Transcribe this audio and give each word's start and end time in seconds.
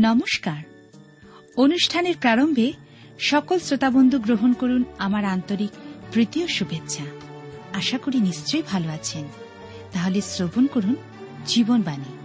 নমস্কার। 0.00 0.62
অনুষ্ঠানের 1.56 2.14
প্রারম্ভে 2.20 2.72
সকল 3.18 3.58
শ্রোতাবন্ধু 3.58 4.18
গ্রহণ 4.18 4.52
করুন 4.52 4.84
আমার 4.98 5.24
আন্তরিক 5.24 5.70
প্রীতীয় 6.12 6.46
শুভেচ্ছা। 6.46 7.04
আশা 7.72 7.98
করি 7.98 8.20
নিশ্চয়ই 8.20 8.62
ভালো 8.62 8.88
আছেন। 8.88 9.24
তাহলে 9.92 10.20
শ্রবণ 10.20 10.66
করুন 10.66 10.96
জীবনবাণী। 11.46 12.18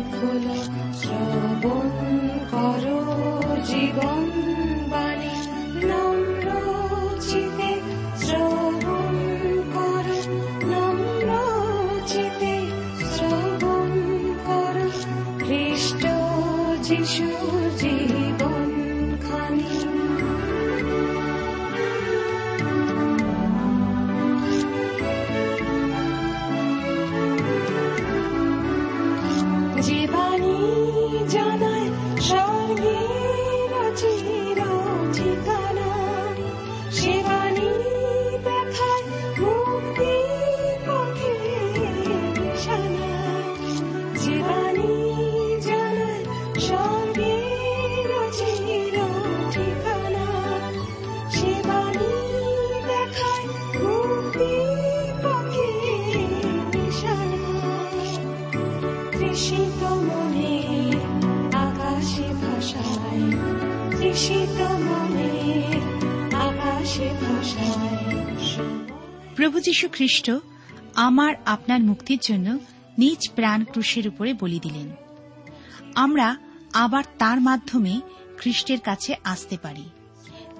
খ্রিস্ট 69.88 70.32
আমার 70.96 71.36
আপনার 71.46 71.80
মুক্তির 71.80 72.20
জন্য 72.22 72.60
নিজ 72.98 73.30
প্রাণ 73.36 73.64
ক্রুশের 73.64 74.08
উপরে 74.08 74.34
বলি 74.34 74.60
দিলেন। 74.60 74.96
আমরা 75.96 76.38
আবার 76.74 77.04
তার 77.18 77.42
মাধ্যমে 77.42 78.02
খ্রিস্টের 78.38 78.80
কাছে 78.80 79.16
আসতে 79.24 79.58
পারি। 79.62 79.90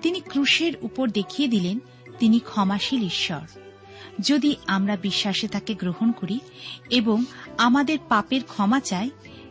তিনি 0.02 0.20
ক্রুশের 0.20 0.74
উপর 0.82 1.10
দেখিয়ে 1.10 1.50
দিলেন, 1.50 1.80
তিনি 2.20 2.40
ক্ষমাশীল 2.40 3.04
ঈশ্বর। 3.04 3.60
যদি 4.20 4.56
আমরা 4.68 4.96
বিশ্বাসে 4.96 5.48
তাকে 5.48 5.74
গ্রহণ 5.74 6.12
করি 6.12 6.40
এবং 6.90 7.26
আমাদের 7.58 8.00
পাপের 8.10 8.44
ক্ষমা 8.44 8.80
চাই, 8.80 9.10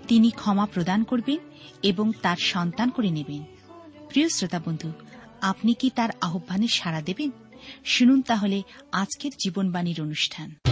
তিনি 0.09 0.31
ক্ষমা 0.31 0.67
প্রদান 0.67 1.05
করবেন 1.05 1.39
এবং 1.83 2.13
তার 2.23 2.37
সন্তান 2.41 2.91
করে 2.91 3.11
নেবেন। 3.11 3.45
প্রিয় 4.09 4.29
শ্রোতা 4.29 4.61
বন্ধু, 4.65 4.93
আপনি 5.41 5.75
কি 5.75 5.91
তার 5.91 6.11
আহ্বানে 6.21 6.67
সাড়া 6.69 7.03
দেবেন? 7.03 7.31
শুনুন 7.85 8.23
তাহলে 8.23 8.63
আজকের 8.93 9.31
জীবনবাণীর 9.45 10.03
অনুষ্ঠান। 10.03 10.70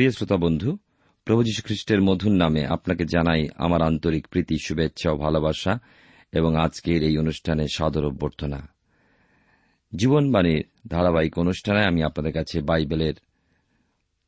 প্রিয় 0.00 0.12
শ্রোতা 0.12 0.36
বন্ধু, 0.36 0.78
প্রভু 1.24 1.42
খ্রিস্টের 1.64 2.02
মধুর 2.02 2.32
নামে 2.32 2.66
আপনাকে 2.66 3.04
জানাই 3.04 3.48
আমার 3.56 3.82
আন্তরিক 3.82 4.28
প্রীতি, 4.28 4.58
শুভেচ্ছা 4.58 5.12
ও 5.12 5.16
ভালোবাসা 5.16 5.78
এবং 6.32 6.56
আজকের 6.56 7.02
এই 7.02 7.18
অনুষ্ঠানে 7.18 7.68
সাদর 7.68 8.04
অভ্যর্থনা। 8.04 8.68
জীবনবাণীর 9.96 10.64
ধারাবাহিক 10.88 11.38
অনুষ্ঠানে 11.38 11.84
আমি 11.84 12.02
আপনাদের 12.02 12.32
কাছে 12.32 12.60
বাইবেলের 12.60 13.14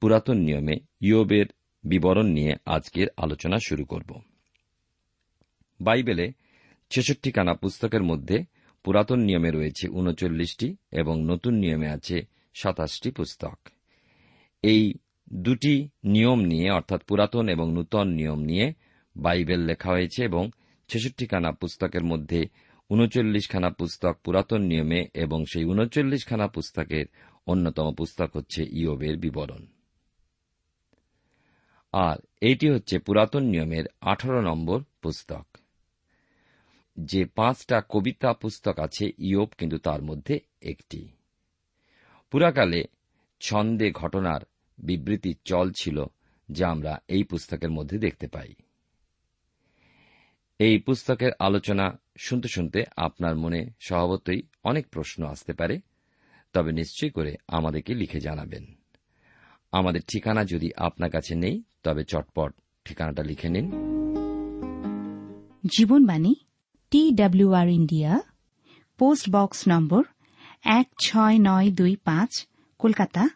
পুরাতন 0.00 0.36
নিয়মে 0.36 0.76
ইয়োবের 1.00 1.46
বিবরণ 1.84 2.26
নিয়ে 2.26 2.56
আজকের 2.66 3.06
আলোচনা 3.16 3.58
শুরু 3.66 3.84
করব। 3.84 4.22
বাইবেলে 5.80 6.32
ছেষট্টি 6.90 7.32
কানা 7.32 7.54
পুস্তকের 7.54 8.02
মধ্যে 8.02 8.44
পুরাতন 8.82 9.18
নিয়মে 9.18 9.50
রয়েছে 9.50 9.88
উনচল্লিশটি 9.88 10.76
এবং 10.92 11.24
নতুন 11.24 11.54
নিয়মে 11.54 11.88
আছে 11.88 12.26
সাতাশটি 12.54 13.10
পুস্তক। 13.10 13.58
এই 14.62 14.94
দুটি 15.34 15.88
নিয়ম 16.04 16.40
নিয়ে, 16.40 16.70
অর্থাৎ 16.70 17.04
পুরাতন 17.04 17.48
এবং 17.48 17.72
নূতন 17.72 18.08
নিয়ম 18.08 18.40
নিয়ে 18.40 18.72
বাইবেল 19.16 19.60
লেখা 19.60 19.90
হয়েছে 19.90 20.24
এবং 20.24 20.50
ছেষট্টি 20.88 21.26
খানা 21.26 21.52
পুস্তকের 21.52 22.04
মধ্যে 22.04 22.48
উনচল্লিশ 22.90 23.48
খানা 23.48 23.70
পুস্তক 23.70 24.18
পুরাতন 24.24 24.62
নিয়মে 24.62 25.08
এবং 25.14 25.44
সেই 25.44 25.64
উনচল্লিশ 25.64 26.26
খানা 26.26 26.46
পুস্তকের 26.46 27.06
অন্যতম 27.46 27.94
পুস্তক 27.94 28.36
হচ্ছে 28.36 28.62
ইয়বের 28.62 29.16
বিবরণ। 29.16 29.66
আর 31.92 32.16
এইটি 32.40 32.70
হচ্ছে 32.70 32.98
পুরাতন 32.98 33.42
নিয়মের 33.42 33.84
আঠারো 34.00 34.40
নম্বর 34.40 34.80
পুস্তক। 35.02 35.58
যে 37.00 37.24
পাঁচটা 37.24 37.82
কবিতা 37.88 38.32
পুস্তক 38.32 38.78
আছে 38.78 39.10
ইয়োব 39.18 39.48
কিন্তু 39.58 39.78
তার 39.78 40.02
মধ্যে 40.02 40.40
একটি। 40.62 41.08
পুরাকালে 42.30 42.84
ছন্দে 43.40 43.90
ঘটনার 43.90 44.40
বিবৃতির 44.82 45.36
চল 45.44 45.70
ছিল 45.76 46.04
যা 46.50 46.68
আমরা 46.68 47.02
এই 47.08 47.22
পুস্তকের 47.22 47.70
মধ্যে 47.70 47.98
দেখতে 47.98 48.26
পাই। 48.26 48.54
এই 50.58 50.78
পুস্তকের 50.78 51.32
আলোচনা 51.38 51.98
শুনতে 52.16 52.48
শুনতে 52.48 52.84
আপনার 52.96 53.36
মনে 53.36 53.66
স্বভাবতই 53.80 54.42
অনেক 54.64 54.88
প্রশ্ন 54.88 55.26
আসতে 55.26 55.52
পারে, 55.52 55.80
তবে 56.52 56.72
নিশ্চয় 56.72 57.10
করে 57.10 57.36
আমাদেরকে 57.48 57.94
লিখে 57.94 58.20
জানাবেন। 58.20 58.66
আমাদের 59.72 60.00
ঠিকানা 60.00 60.44
যদি 60.44 60.70
আপনার 60.76 61.10
কাছে 61.10 61.34
নেই, 61.34 61.62
তবে 61.82 62.04
চটপট 62.04 62.54
ঠিকানাটা 62.84 63.22
লিখে 63.22 63.48
নিন। 63.48 63.70
Jibanbani 65.78 66.34
T 66.90 67.10
WR 67.10 67.68
India, 67.68 68.20
post 68.98 69.30
box 69.30 69.64
নম্বর 69.68 70.04
এক 70.64 70.86
ছয় 71.04 71.36
নয় 71.40 71.70
দুই 71.70 71.96
পাঁচ, 71.96 72.46
কলকাতা 72.78 73.28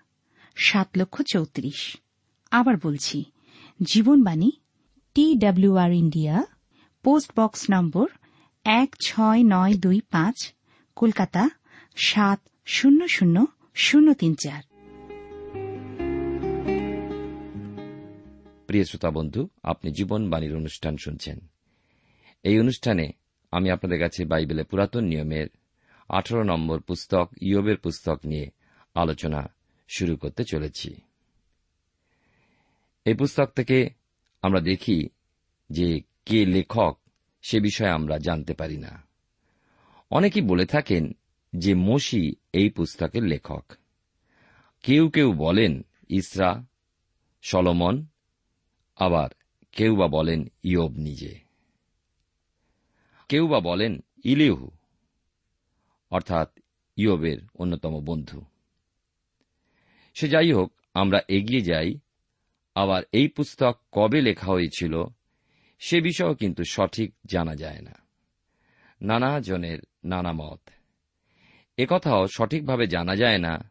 সাত 0.57 0.89
লক্ষ 0.99 1.23
চৌত্রিশ। 1.23 1.97
আবার 2.51 2.75
বলছি, 2.83 3.25
Jibanbani 3.83 4.51
T 5.15 5.35
WR 5.35 5.93
India 5.93 6.45
post 7.03 7.41
box 7.41 7.67
নম্বর 7.71 8.09
এক 8.65 8.97
ছয় 9.01 9.43
নয় 9.45 9.75
দুই 9.75 10.01
পাঁচ, 10.11 10.53
কলকাতা 10.97 11.49
সাত 11.97 12.41
শূন্য 12.67 13.09
শূন্য 13.09 13.47
শূন্য 13.75 14.15
তিন 14.15 14.35
চার। 14.35 14.63
প্রিয় 18.67 18.85
শ্রোতা 18.85 19.11
বন্ধু, 19.11 19.49
আপনি 19.63 19.91
জীবন 19.93 20.31
বাণীর 20.31 20.57
অনুষ্ঠান 20.57 20.97
শুনছেন। 20.97 21.39
এই 22.43 22.61
অনুষ্ঠানে 22.61 23.13
আমি 23.51 23.71
আপনাদের 23.71 23.99
কাছে 24.01 24.25
বাইবেলে 24.25 24.65
পুরাতন 24.65 25.05
নিয়মের 25.05 25.47
আঠারো 26.09 26.43
নম্বর 26.43 26.81
পুস্তক, 26.81 27.33
ইয়বের 27.41 27.77
পুস্তক 27.77 28.19
নিয়ে 28.25 28.51
আলোচনা 28.95 29.56
শুরু 29.89 30.17
করতে 30.17 30.45
চলেছি। 30.45 30.95
এই 33.05 33.15
পুস্তক 33.15 33.51
থেকে 33.57 33.91
আমরা 34.43 34.61
দেখি 34.61 35.09
যে 35.71 36.01
কে 36.25 36.47
লেখক 36.47 36.99
সে 37.43 37.61
বিষয়ে 37.61 37.91
আমরা 37.91 38.19
জানতে 38.19 38.55
পারি 38.55 38.77
না। 38.77 39.07
অনেকেই 40.11 40.43
বলে 40.43 40.67
থাকেন 40.67 41.17
যে 41.57 41.75
মোশি 41.75 42.35
এই 42.53 42.71
পুস্তকের 42.71 43.23
লেখক। 43.23 43.73
কেউ 44.83 45.09
কেউ 45.09 45.33
বলেন 45.33 45.83
ইসরা, 46.09 46.65
সলমন, 47.43 48.07
আবার 48.97 49.31
কেউ 49.73 49.97
বা 49.97 50.09
বলেন 50.09 50.51
ইয়ব 50.63 50.93
নিজে। 50.93 51.41
কেউ 53.29 53.49
বা 53.49 53.61
বলেন 53.61 54.05
ইলিহু, 54.25 54.71
অর্থাৎ 56.11 56.59
ইয়বের 56.97 57.39
অন্যতম 57.55 58.05
বন্ধু। 58.05 58.45
সে 60.21 60.29
যাই 60.29 60.53
হোক, 60.53 60.73
আমরা 60.95 61.21
এগিয়ে 61.29 61.61
যাই। 61.61 61.99
আবার 62.75 63.03
এই 63.13 63.29
পুস্তক 63.29 63.81
কবে 63.93 64.23
লেখা 64.23 64.53
হয়েছিল, 64.53 65.05
সে 65.79 66.01
বিষয়েও 66.01 66.35
কিন্তু 66.35 66.65
সঠিক 66.65 67.15
জানা 67.27 67.57
যায় 67.57 67.81
না। 67.81 67.95
নানা 69.03 69.41
জনের 69.41 69.79
নানা 70.05 70.33
মত। 70.33 70.71
একথাও 71.79 72.27
সঠিকভাবে 72.27 72.87
জানা 72.87 73.17
যায় 73.17 73.39
না 73.39 73.71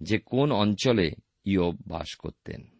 যে 0.00 0.18
কোন 0.18 0.52
অঞ্চলে 0.52 1.12
ইয়োব 1.44 1.76
বাস 1.86 2.14
করতেন। 2.14 2.70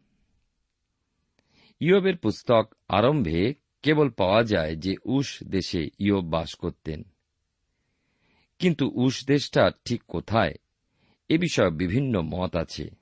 ইয়োবের 1.81 2.17
পুস্তক 2.17 2.75
আরম্ভে 2.89 3.55
কেবল 3.83 4.11
পাওয়া 4.11 4.43
যায় 4.43 4.77
যে 4.77 4.97
উস 5.05 5.43
দেশে 5.43 5.89
ইয়োব 5.99 6.25
বাস 6.25 6.55
করতেন। 6.55 7.03
কিন্তু 8.59 8.91
উস 8.95 9.27
দেশটা 9.27 9.71
ঠিক 9.85 10.03
কোথায়, 10.05 10.55
এ 11.29 11.39
বিষয়ে 11.39 11.71
বিভিন্ন 11.71 12.21
মত 12.21 12.57
আছে। 12.57 13.00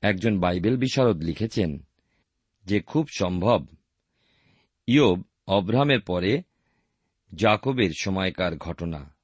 একজন 0.00 0.40
বাইবেল 0.40 0.76
বিশারদ 0.76 1.22
লিখেছেন 1.22 1.86
যে 2.64 2.80
খুব 2.80 3.08
সম্ভব। 3.08 3.66
ইয়োব 4.86 5.22
অব্রাহামের 5.46 6.00
পরে 6.00 6.42
জাকবের 7.34 7.90
সময়কার 7.98 8.56
ঘটনা। 8.56 9.14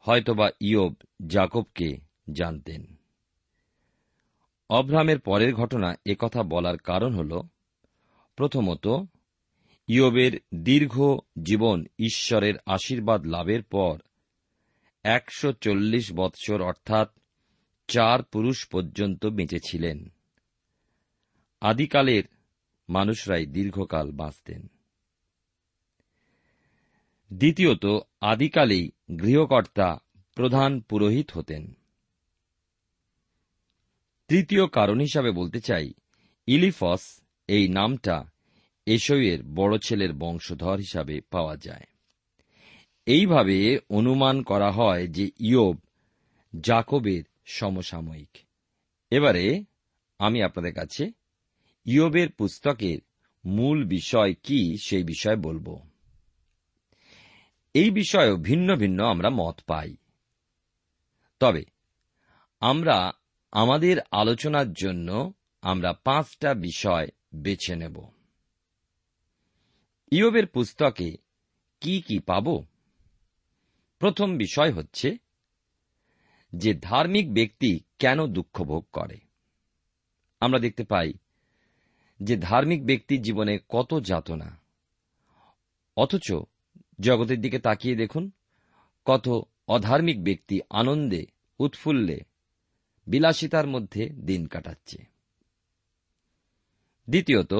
হয়তোবা 0.00 0.50
ইয়োব 0.60 0.94
জাকবকে 1.26 1.98
জানতেন। 2.32 2.96
অব্রাহামের 4.70 5.20
পরের 5.20 5.54
ঘটনা 5.54 5.94
একথা 6.06 6.42
বলার 6.42 6.78
কারণ 6.78 7.14
হল, 7.14 7.42
প্রথমত, 8.36 8.88
ইয়োবের 9.86 10.40
দীর্ঘ 10.54 11.18
জীবন 11.42 11.86
ঈশ্বরের 11.98 12.54
আশীর্বাদ 12.66 13.26
লাভের 13.26 13.62
পর 13.62 13.98
একশো 15.02 15.52
চল্লিশ 15.52 16.12
বৎসর 16.12 16.62
অর্থাৎ 16.62 17.10
চার 17.88 18.22
পুরুষ 18.22 18.66
পর্যন্ত 18.66 19.26
বেঁচেছিলেন। 19.26 20.12
আদিকালের 21.60 22.24
মানুষরাই 22.88 23.46
দীর্ঘকাল 23.46 24.12
বাঁচতেন। 24.12 24.66
দ্বিতীয়ত, 27.32 27.86
আদিকালেই 28.20 28.90
গৃহকর্তা 29.22 29.98
প্রধান 30.34 30.80
পুরোহিত 30.80 31.30
হতেন। 31.30 31.72
তৃতীয় 34.28 34.66
কারণ 34.66 35.00
হিসাবে 35.00 35.30
বলতে 35.30 35.60
চাই, 35.60 35.92
ইলিফস 36.46 37.20
এই 37.48 37.68
নামটা 37.68 38.24
এসইয়ের 38.86 39.42
বড় 39.42 39.78
ছেলের 39.78 40.12
বংশধর 40.12 40.76
হিসাবে 40.76 41.20
পাওয়া 41.20 41.56
যায়। 41.56 41.84
এইভাবে 43.06 43.78
অনুমান 43.90 44.42
করা 44.42 44.70
হয় 44.70 45.06
যে 45.06 45.30
ইয়োব, 45.40 45.78
জাকবের 46.60 47.22
সমসাময়িক। 47.46 48.38
এবারে 49.10 49.64
আমি 50.18 50.42
আপনাদের 50.42 50.74
কাছে 50.74 51.12
ইয়বের 51.84 52.32
পুস্তকের 52.32 52.98
মূল 53.44 53.84
বিষয় 53.84 54.34
কি 54.34 54.76
সেই 54.78 55.04
বিষয়ে 55.04 55.36
বলব। 55.36 55.88
এই 57.74 57.90
বিষয়েও 57.90 58.36
ভিন্ন 58.36 58.76
ভিন্ন 58.76 59.04
আমরা 59.04 59.30
মত 59.30 59.60
পাই। 59.66 59.96
তবে 61.40 61.64
আমরা 62.60 63.12
আমাদের 63.52 63.96
আলোচনার 64.10 64.72
জন্য 64.72 65.32
আমরা 65.62 65.92
পাঁচটা 65.92 66.54
বিষয় 66.54 67.08
বেছে 67.34 67.76
নেব। 67.76 68.08
ইয়োবের 70.10 70.46
পুস্তকে 70.46 71.16
কি 71.80 72.02
কি 72.02 72.18
পাব? 72.18 72.64
প্রথম 73.98 74.36
বিষয় 74.36 74.72
হচ্ছে 74.72 75.16
যে 76.56 76.74
ধার্মিক 76.74 77.34
ব্যক্তি 77.34 77.80
কেন 77.98 78.26
দুঃখ 78.26 78.62
ভোগ 78.62 78.86
করে? 78.92 79.18
আমরা 80.40 80.58
দেখতে 80.58 80.84
পাই 80.84 81.12
যে 82.22 82.36
ধার্মিক 82.36 82.86
ব্যক্তির 82.86 83.22
জীবনে 83.22 83.58
কত 83.68 84.00
যাতনা। 84.00 84.58
অথচ 85.96 86.32
জগতের 87.00 87.40
দিকে 87.40 87.58
তাকিয়ে 87.58 87.96
দেখুন, 87.96 88.30
কত 89.04 89.28
অধার্মিক 89.68 90.24
ব্যক্তি 90.24 90.60
আনন্দে, 90.70 91.26
উৎফুল্লে, 91.58 92.20
বিলাসিতার 93.06 93.66
মধ্যে 93.66 94.08
দিন 94.08 94.46
কাটাচ্ছে। 94.46 94.98
দ্বিতীয়ত, 97.10 97.54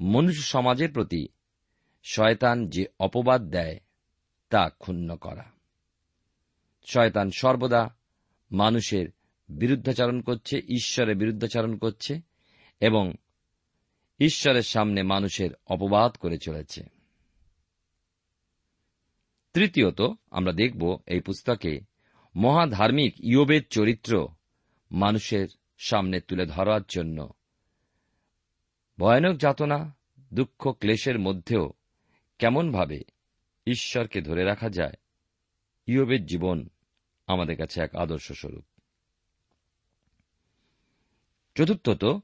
মনুষ্য 0.00 0.42
সমাজের 0.42 0.92
প্রতি 0.92 1.28
শয়তান 2.04 2.68
যে 2.68 2.86
অপবাদ 3.00 3.50
দেয়, 3.50 3.80
তা 4.50 4.68
ক্ষুণ্ণ 4.68 5.16
করা। 5.16 5.44
শয়তান 6.84 7.30
সর্বদা 7.30 7.96
মানুষের 8.50 9.08
বিরুদ্ধাচারণ 9.48 10.20
করছে, 10.20 10.58
ঈশ্বরের 10.58 11.16
বিরুদ্ধাচারণ 11.16 11.76
করছে 11.76 12.20
এবং 12.80 13.12
ঈশ্বরের 14.20 14.62
সামনে 14.62 15.02
মানুষের 15.02 15.50
অপবাদ 15.66 16.12
করে 16.12 16.38
চলেছে। 16.38 16.84
তৃতীয়ত, 19.54 20.00
আমরা 20.30 20.52
দেখব 20.52 20.98
এই 21.06 21.20
পুস্তকে 21.20 21.80
মহাধার্মিক 22.36 23.14
ইয়োবের 23.20 23.66
চরিত্র 23.70 24.28
মানুষের 24.90 25.48
সামনে 25.78 26.20
তুলে 26.20 26.46
ধরার 26.46 26.80
জন্য। 26.88 27.30
ভয়ানক 28.98 29.36
যাতনা, 29.36 29.96
দুঃখ, 30.34 30.68
ক্লেশের 30.68 31.18
মধ্যেও 31.18 31.72
কেমনভাবে 32.38 33.00
ঈশ্বরকে 33.66 34.22
ধরে 34.22 34.44
রাখা 34.44 34.68
যায়, 34.68 34.94
ইয়োবের 35.86 36.26
জীবন 36.26 36.68
আমাদের 37.26 37.56
কাছে 37.56 37.80
এক 37.80 37.94
আদর্শ 37.94 38.32
স্বরূপ। 38.32 38.64
চতুর্থত, 41.54 42.20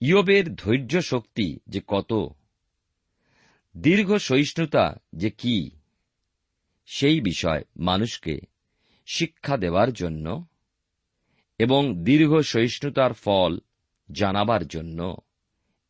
ইয়বের 0.00 0.54
ধৈর্য 0.54 1.00
শক্তি 1.00 1.58
যে 1.68 1.80
কত, 1.86 2.28
দীর্ঘ 3.76 4.16
সহিষ্ণুতা 4.16 4.96
যে 5.12 5.30
কি, 5.30 5.70
সেই 6.86 7.20
বিষয় 7.20 7.64
মানুষকে 7.76 8.40
শিক্ষা 9.06 9.56
দেওয়ার 9.56 9.92
জন্য 9.92 10.46
এবং 11.58 12.04
দীর্ঘ 12.04 12.36
সহিষ্ণুতার 12.36 13.12
ফল 13.12 13.58
জানাবার 14.12 14.66
জন্য 14.66 15.16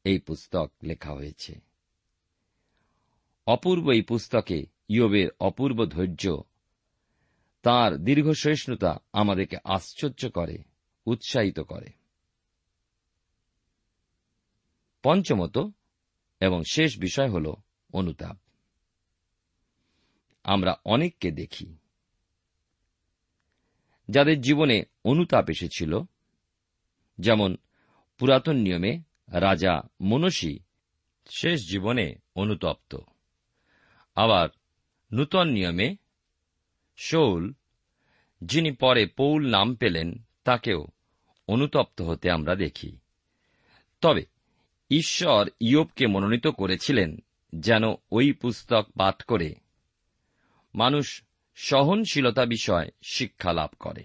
এই 0.04 0.18
পুস্তক 0.18 0.72
লেখা 0.82 1.12
হয়েছে। 1.12 1.60
অপূর্ব 3.46 3.90
এই 3.90 4.02
পুস্তকে 4.02 4.66
ইয়বের 4.88 5.28
অপূর্ব 5.40 5.86
ধৈর্য 5.86 6.42
তার 7.62 7.98
দীর্ঘ 7.98 8.30
সহিষ্ণুতা 8.30 8.98
আমাদেরকে 9.12 9.56
আশ্চর্য 9.64 10.30
করে, 10.30 10.58
উৎসাহিত 11.06 11.60
করে। 11.60 11.86
পঞ্চমত 15.02 15.58
এবং 16.40 16.62
শেষ 16.70 16.98
বিষয় 16.98 17.30
হল 17.30 17.54
অনুতাপ। 17.92 18.36
আমরা 20.44 20.76
অনেককে 20.84 21.30
দেখি 21.30 21.76
যাদের 24.08 24.40
জীবনে 24.40 24.82
অনুতাপ 25.04 25.50
এসেছিল, 25.50 26.00
যেমন 27.18 27.56
পুরাতন 28.18 28.56
নিয়মে 28.56 28.98
রাজা 29.28 29.82
মনসী 30.00 30.58
শেষ 31.26 31.60
জীবনে 31.70 32.14
অনুতপ্ত, 32.34 32.96
আবার 34.14 34.48
নূতন 35.12 35.48
নিয়মে 35.48 35.96
শৌল, 37.02 37.52
যিনি 38.42 38.70
পরে 38.70 39.06
পৌল 39.06 39.46
নাম 39.46 39.74
পেলেন, 39.74 40.22
তাকেও 40.44 40.86
অনুতপ্ত 41.48 42.02
হতে 42.02 42.30
আমরা 42.30 42.54
দেখি। 42.54 42.98
তবে 44.00 44.26
ঈশ্বর 44.90 45.50
ইয়োবকে 45.60 46.06
মনোনীত 46.06 46.46
করেছিলেন 46.46 47.18
যেন 47.52 47.82
ওই 48.12 48.32
পুস্তক 48.32 48.86
পাঠ 48.98 49.22
করে 49.22 49.54
মানুষ 50.74 51.22
সহনশীলতা 51.54 52.46
বিষয় 52.46 52.90
শিক্ষা 53.02 53.52
লাভ 53.52 53.70
করে। 53.78 54.04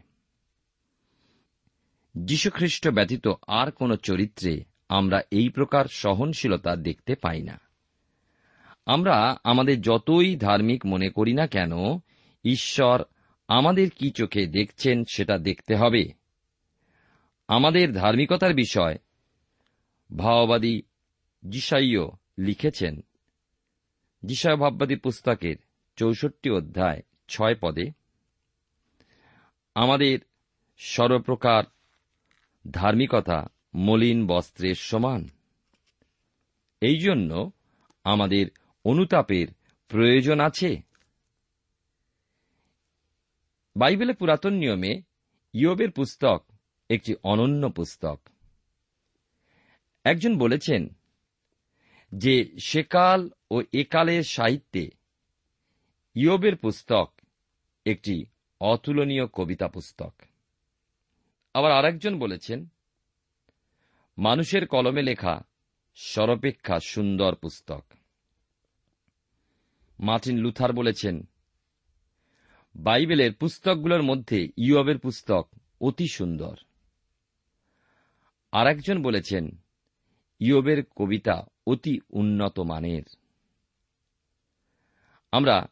যীশুখ্রিস্ট 2.18 2.88
ব্যতীত 2.88 3.28
আর 3.48 3.72
কোন 3.72 3.96
চরিত্রে 3.96 4.64
আমরা 4.90 5.22
এই 5.32 5.50
প্রকার 5.50 5.86
সহনশীলতা 5.86 6.75
দেখতে 6.75 7.16
পাই 7.16 7.42
না। 7.42 7.60
আমরা 8.86 9.38
আমাদের 9.44 9.82
যতই 9.82 10.36
ধার্মিক 10.36 10.86
মনে 10.86 11.10
করি 11.10 11.34
না 11.34 11.48
কেন 11.48 11.72
ঈশ্বর, 12.46 13.04
আমাদের 13.48 13.90
কি 13.90 14.12
চোখে 14.12 14.48
দেখছেন 14.48 15.04
সেটা 15.04 15.38
দেখতে 15.38 15.75
হবে। 15.75 16.10
আমাদের 17.48 17.94
ধার্মিকতার 17.94 18.54
বিষয়, 18.54 18.98
ভাওবাদী 20.18 20.82
জিসাইও 21.50 22.12
লিখেছেন। 22.38 23.02
জিসায় 24.25 24.56
ভাববাদী 24.56 24.96
পুস্তকের 24.96 25.56
চৌষট্টি 25.96 26.50
অধ্যায় 26.50 27.02
ছয় 27.28 27.56
পদে, 27.62 27.92
আমাদের 29.75 30.20
সর্বপ্রকার 30.78 31.64
ধার্মিকতা 32.72 33.48
মলিন 33.75 34.28
বস্ত্রের 34.28 34.75
সমান। 34.75 35.30
এই 36.82 37.00
জন্য 37.00 37.52
আমাদের 38.04 38.46
অনুতাপের 38.86 39.48
প্রয়োজন 39.88 40.40
আছে। 40.40 40.82
বাইবেলে 43.75 44.13
পুরাতন 44.13 44.53
নিয়মে 44.53 45.01
ইয়বের 45.53 45.91
পুস্তক 45.91 46.46
একটি 46.89 47.15
অনন্য 47.24 47.70
পুস্তক। 47.70 48.29
একজন 50.03 50.38
বলেছেন 50.38 50.96
যে 52.12 52.58
সেকাল 52.65 53.29
ও 53.51 53.62
একালের 53.74 54.24
সাহিত্যে 54.24 54.89
ইয়বের 56.15 56.55
পুস্তক 56.55 57.22
একটি 57.86 58.25
অতুলনীয় 58.60 59.27
কবিতা 59.27 59.67
পুস্তক। 59.67 60.13
আবার 61.53 61.72
আরেকজন 61.72 62.20
বলেছেন, 62.20 62.67
মানুষের 64.17 64.67
কলমে 64.67 65.01
লেখা 65.01 65.41
সরপেক্ষা 65.96 66.79
সুন্দর 66.79 67.36
পুস্তক। 67.36 67.86
মার্টিন 70.00 70.38
লুথার 70.38 70.74
বলেছেন 70.74 71.29
বাইবেলের 72.75 73.34
পুস্তকগুলোর 73.34 74.03
মধ্যে 74.03 74.50
ইয়বের 74.58 75.00
পুস্তক 75.00 75.50
অতি 75.82 76.08
সুন্দর। 76.08 76.58
আর 78.51 78.67
একজন 78.67 79.03
বলেছেন, 79.03 79.58
ইয়বের 80.39 80.84
কবিতা 80.96 81.46
অতি 81.67 82.00
উন্নত 82.10 82.60
মানের। 82.60 83.03
আমরা 85.32 85.67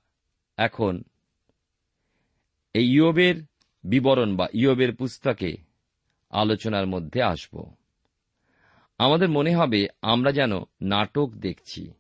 এখন 0.58 1.04
এই 2.74 2.94
ইয়বের 2.94 3.36
বিবরণ 3.84 4.36
বা 4.36 4.48
ইয়বের 4.54 4.96
পুস্তকে 4.96 5.58
আলোচনার 6.30 6.88
মধ্যে 6.88 7.24
আসব। 7.24 7.74
আমাদের 8.98 9.30
মনে 9.30 9.56
হবে 9.56 9.88
আমরা 10.02 10.32
যেন 10.32 10.52
নাটক 10.82 11.30
দেখছি 11.36 11.92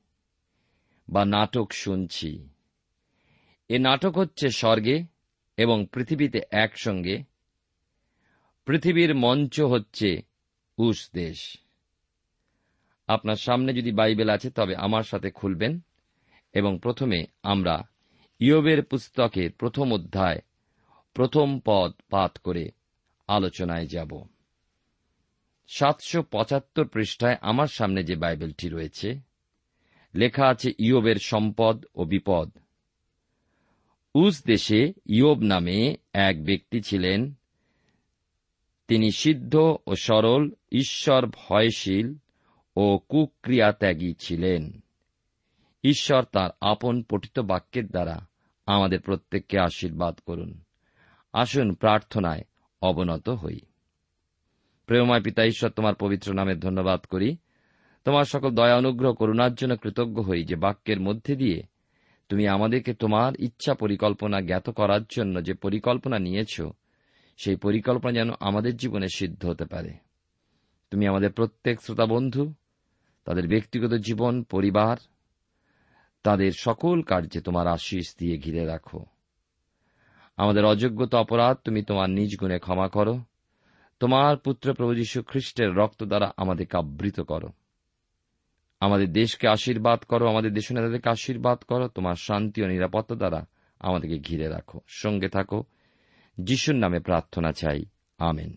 বা 1.10 1.26
নাটক 1.26 1.72
শুনছি। 1.72 2.53
এ 3.68 3.80
নাটক 3.80 4.18
হচ্ছে 4.18 4.50
স্বর্গে 4.50 5.04
এবং 5.58 5.86
পৃথিবীতে 5.94 6.42
একসঙ্গে। 6.52 7.24
পৃথিবীর 8.66 9.16
মঞ্চ 9.16 9.62
হচ্ছে 9.62 10.22
উস 10.78 11.10
দেশ। 11.14 11.58
আপনার 13.08 13.36
সামনে 13.36 13.74
যদি 13.74 13.92
বাইবেল 13.92 14.30
আছে, 14.30 14.50
তবে 14.50 14.76
আমার 14.76 15.04
সাথে 15.04 15.32
খুলবেন 15.32 15.80
এবং 16.54 16.80
প্রথমে 16.80 17.26
আমরা 17.44 17.84
ইয়বের 18.40 18.84
পুস্তকের 18.84 19.52
প্রথম 19.52 19.94
অধ্যায়, 19.94 20.42
প্রথম 21.14 21.60
পদ 21.66 21.92
পাঠ 22.10 22.38
করে 22.38 22.72
আলোচনায় 23.28 23.86
যাব। 23.86 24.26
সাতশো 25.68 26.24
পঁচাত্তর 26.24 26.88
পৃষ্ঠায় 26.88 27.38
আমার 27.42 27.68
সামনে 27.68 28.04
যে 28.04 28.16
বাইবেলটি 28.16 28.70
রয়েছে, 28.70 29.20
লেখা 30.16 30.48
আছে 30.48 30.72
ইয়বের 30.80 31.16
সম্পদ 31.16 31.86
ও 31.96 32.06
বিপদ। 32.06 32.52
উস 34.14 34.44
দেশে 34.46 34.94
ইয়োব 35.06 35.40
নামে 35.40 35.98
এক 36.14 36.46
ব্যক্তি 36.46 36.82
ছিলেন। 36.82 37.34
তিনি 38.88 39.12
সিদ্ধ 39.12 39.78
ও 39.88 39.96
সরল, 39.96 40.52
ঈশ্বর 40.72 41.26
ভয়শীল 41.26 42.16
ও 42.76 43.00
কুক্রিয়াত্যাগী 43.10 44.14
ছিলেন। 44.14 44.82
ঈশ্বর 45.84 46.24
তার 46.24 46.50
আপন 46.62 47.04
পঠিত 47.04 47.40
বাক্যের 47.40 47.88
দ্বারা 47.88 48.28
আমাদের 48.66 49.00
প্রত্যেককে 49.00 49.60
আশীর্বাদ 49.60 50.20
করুন। 50.26 50.62
আসুন 51.34 51.74
প্রার্থনায় 51.74 52.44
অবনত 52.82 53.30
হই। 53.30 53.60
প্রেমময় 54.86 55.22
পিতা, 55.22 55.46
ঈশ্বর 55.46 55.70
তোমার 55.70 55.96
পবিত্র 55.96 56.34
নামে 56.34 56.56
ধন্যবাদ 56.56 57.00
করি। 57.00 57.38
তোমার 58.04 58.24
সকল 58.24 58.56
দয়া, 58.56 58.76
অনুগ্রহ, 58.76 59.14
করুণার 59.14 59.56
জন্য 59.56 59.78
কৃতজ্ঞ 59.78 60.22
হই 60.22 60.44
যে 60.44 60.56
বাক্যের 60.56 61.00
মধ্যে 61.00 61.36
দিয়ে 61.36 61.64
তুমি 62.34 62.48
আমাদেরকে 62.48 62.94
তোমার 62.94 63.34
ইচ্ছা 63.40 63.74
পরিকল্পনা 63.74 64.42
জ্ঞাত 64.42 64.70
করার 64.70 65.02
জন্য 65.10 65.44
যে 65.44 65.54
পরিকল্পনা 65.54 66.20
নিয়েছ, 66.20 66.62
সেই 67.38 67.56
পরিকল্পনা 67.56 68.14
যেন 68.14 68.30
আমাদের 68.40 68.78
জীবনে 68.78 69.08
সিদ্ধ 69.16 69.46
হতে 69.46 69.66
পারে। 69.66 69.94
তুমি 70.92 71.08
আমাদের 71.08 71.32
প্রত্যেক 71.32 71.82
শ্রোতা 71.82 72.06
বন্ধু, 72.06 72.54
তাদের 73.26 73.48
ব্যক্তিগত 73.48 73.94
জীবন, 73.94 74.44
পরিবার, 74.44 74.98
তাদের 76.24 76.52
সকল 76.60 77.02
কার্যে 77.02 77.42
তোমার 77.42 77.68
আশিস 77.68 78.16
দিয়ে 78.18 78.38
ঘিরে 78.38 78.66
রাখো। 78.66 79.06
আমাদের 80.38 80.66
অযোগ্যতা 80.66 81.20
অপরাধ 81.20 81.58
তুমি 81.58 81.84
তোমার 81.84 82.10
নিজ 82.10 82.38
গুণে 82.40 82.60
ক্ষমা 82.60 82.88
করো। 82.88 83.20
তোমার 84.00 84.38
পুত্র 84.38 84.74
প্রভু 84.74 84.96
যীশু 84.96 85.24
খ্রিস্টের 85.24 85.76
রক্ত 85.76 86.04
দ্বারা 86.04 86.32
আমাদেরকে 86.38 86.78
আবৃত 86.78 87.20
করো। 87.20 87.48
আমাদের 88.84 89.14
দেশকে 89.14 89.48
আশীর্বাদ 89.48 90.00
করো, 90.00 90.30
আমাদের 90.30 90.54
দেশ 90.54 90.72
নেতাদেরকে 90.72 91.10
আশীর্বাদ 91.10 91.58
করো, 91.58 91.88
তোমার 91.88 92.16
শান্তি 92.16 92.64
ও 92.64 92.68
নিরাপত্তা 92.68 93.16
দ্বারা 93.16 93.46
আমাদেরকে 93.80 94.20
ঘিরে 94.20 94.48
রাখো, 94.48 94.80
সঙ্গে 94.88 95.30
থাকো। 95.30 95.64
যিশুর 96.40 96.76
নামে 96.76 97.00
প্রার্থনা 97.00 97.52
চাই। 97.52 97.86
আমেন। 98.18 98.56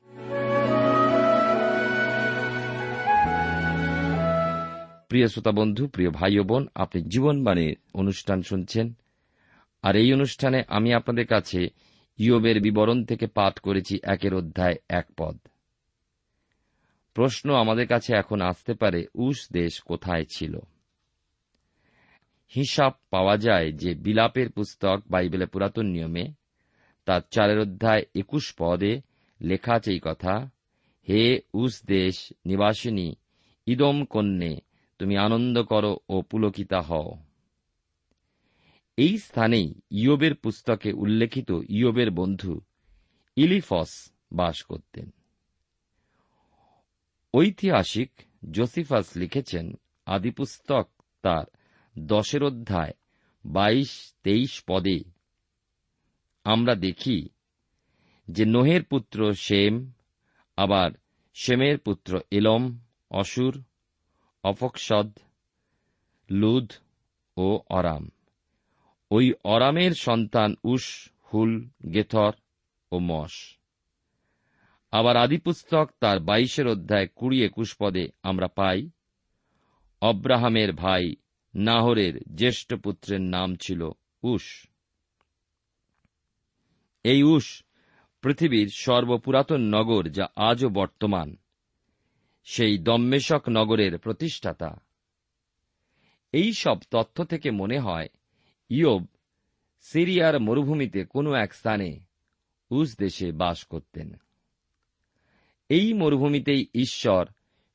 প্রিয় 5.09 5.29
শ্রোতা 5.29 5.53
বন্ধু, 5.53 5.89
প্রিয় 5.89 6.11
ভাই 6.11 6.39
ও 6.39 6.45
বোন, 6.45 6.67
আপনি 6.75 7.03
জীবনবাণীর 7.03 7.77
অনুষ্ঠান 7.95 8.43
শুনছেন। 8.43 8.93
আর 9.83 9.97
এই 9.97 10.13
অনুষ্ঠানে 10.13 10.63
আমি 10.69 10.95
আপনাদের 10.95 11.27
কাছে 11.27 11.69
ইয়বের 12.19 12.61
বিবরণ 12.61 13.05
থেকে 13.05 13.27
পাঠ 13.27 13.59
করেছি 13.59 14.01
একের 14.03 14.35
অধ্যায় 14.35 14.75
এক 14.89 15.07
পদ। 15.17 15.39
প্রশ্ন 17.17 17.55
আমাদের 17.55 17.87
কাছে 17.87 18.15
এখন 18.15 18.41
আসতে 18.41 18.75
পারে, 18.75 19.07
উস 19.15 19.53
দেশ 19.53 19.81
কোথায় 19.81 20.25
ছিল? 20.25 20.59
হিসাব 22.57 22.93
পাওয়া 23.11 23.37
যায় 23.37 23.73
যে 23.73 23.95
বিলাপের 23.95 24.51
পুস্তক 24.51 25.03
বাইবেলে 25.11 25.47
পুরাতন 25.47 25.87
নিয়মে 25.87 26.29
তার 27.05 27.21
চারের 27.31 27.59
অধ্যায় 27.59 28.03
একুশ 28.15 28.55
পদে 28.59 29.01
লেখা 29.41 29.75
আছে 29.75 29.93
এই 29.93 30.01
কথা, 30.03 30.51
হে 31.09 31.41
উস 31.55 31.85
দেশ 31.87 32.33
নিবাসিনী, 32.47 33.15
ইদম 33.67 34.05
কন্যে, 34.05 34.61
তুমি 34.99 35.17
আনন্দ 35.17 35.63
করো 35.63 35.99
ও 36.09 36.23
পুলকিতা 36.23 36.81
হও। 36.81 37.17
এই 38.97 39.19
স্থানেই 39.19 39.81
ইয়বের 39.91 40.35
পুস্তকে 40.35 40.93
উল্লেখিত 40.93 41.51
ইয়বের 41.51 42.11
বন্ধু 42.11 42.61
ইলিফস 43.37 44.13
বাস 44.33 44.63
করতেন। 44.63 45.13
ঐতিহাসিক 47.35 48.11
জোসিফাস 48.51 49.17
লিখেছেন 49.17 49.73
আদিপুস্তক 50.07 50.91
তার 51.23 51.45
দশের 51.99 52.43
অধ্যায় 52.43 52.93
বাইশ 53.47 54.15
তেইশ 54.23 54.65
পদে। 54.67 55.01
আমরা 56.45 56.75
দেখি 56.75 57.29
যে 58.31 58.45
নোহের 58.45 58.85
পুত্র 58.85 59.35
শেম 59.35 59.93
আবার 60.57 60.91
শেমের 61.35 61.79
পুত্র 61.79 62.21
এলম, 62.31 62.79
অসুর, 63.11 63.63
অফকসদ, 64.45 65.19
লুদ 66.31 66.73
ও 67.37 67.61
অরাম। 67.69 68.11
ওই 69.11 69.33
অরামের 69.45 69.93
সন্তান 69.93 70.55
উস, 70.65 71.09
হুল, 71.33 71.69
গেথর 71.93 72.33
ও 72.93 72.99
মশ। 72.99 73.56
আবার 74.99 75.17
আদিপুস্তক 75.17 75.87
তার 76.01 76.21
বাইশের 76.21 76.67
অধ্যায় 76.69 77.09
কুড়ি 77.17 77.45
একুশ 77.45 77.77
পদে 77.81 78.09
আমরা 78.23 78.49
পাই, 78.49 78.91
অব্রাহামের 80.01 80.73
ভাই 80.73 81.05
নাহরের 81.55 82.15
জ্যেষ্ঠ 82.35 82.75
পুত্রের 82.75 83.21
নাম 83.21 83.57
ছিল 83.57 83.91
উস। 84.23 84.67
এই 87.05 87.23
উস 87.23 87.65
পৃথিবীর 88.23 88.69
সর্বপুরাতন 88.75 89.61
নগর 89.61 90.05
যা 90.09 90.27
আজও 90.37 90.69
বর্তমান, 90.69 91.37
সেই 92.45 92.79
দম্মেশক 92.79 93.43
নগরের 93.49 93.99
প্রতিষ্ঠাতা। 93.99 94.71
এই 96.33 96.53
সব 96.53 96.79
তথ্য 96.91 97.25
থেকে 97.25 97.51
মনে 97.51 97.79
হয়, 97.79 98.09
ইয়োব 98.71 99.05
সিরিয়ার 99.81 100.41
মরুভূমিতে 100.41 101.05
কোনো 101.05 101.31
এক 101.35 101.55
স্থানে 101.55 101.91
উস 102.71 102.89
দেশে 102.99 103.33
বাস 103.33 103.65
করতেন। 103.65 104.09
এই 105.69 105.93
মরুভূমিতেই 105.93 106.67
ঈশ্বর 106.75 107.27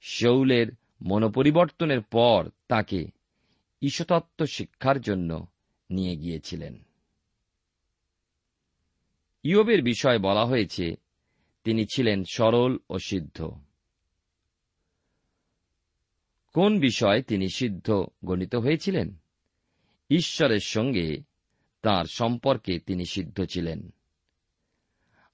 শৌলের 0.01 0.67
মনোপরিবর্তনের 1.01 2.01
পর 2.01 2.49
তাকে 2.67 3.09
ঈশ্বতত্ত্ব 3.81 4.45
শিক্ষার 4.45 5.01
জন্য 5.01 5.47
নিয়ে 5.89 6.15
গিয়েছিলেন। 6.15 6.85
ইয়বের 9.43 9.83
বিষয় 9.83 10.19
বলা 10.19 10.45
হয়েছে, 10.45 10.95
তিনি 11.63 11.85
ছিলেন 11.95 12.23
সরল 12.33 12.77
ও 12.89 12.99
সিদ্ধ। 12.99 13.51
কোন 16.53 16.79
বিষয় 16.79 17.21
তিনি 17.21 17.47
সিদ্ধ 17.55 18.05
গণিত 18.25 18.55
হয়েছিলেন? 18.55 19.15
ঈশ্বরের 20.09 20.59
সঙ্গে 20.59 21.23
তার 21.81 22.05
সম্পর্কে 22.05 22.79
তিনি 22.79 23.05
সিদ্ধ 23.05 23.43
ছিলেন। 23.43 23.93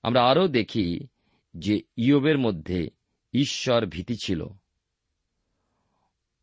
আমরা 0.03 0.23
আরও 0.23 0.47
দেখি 0.47 1.07
যে 1.59 1.81
ইয়বের 1.97 2.37
মধ্যে 2.37 2.89
ঈশ্বর 3.33 3.85
ভীতি 3.85 4.15
ছিল। 4.23 4.47